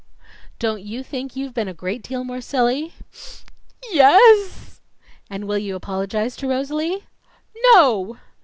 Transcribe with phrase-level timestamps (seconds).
[0.57, 3.43] "Don't you think you've been a great deal more silly?" "Y
[3.91, 4.81] yes."
[5.29, 7.03] "And will you apologize to Rosalie?"
[7.73, 8.17] "No!"